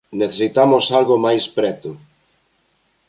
[0.21, 1.89] Necesitamos algo máis preto.